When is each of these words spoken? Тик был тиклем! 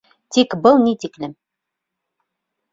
Тик 0.37 0.55
был 0.63 0.77
тиклем! 1.03 1.33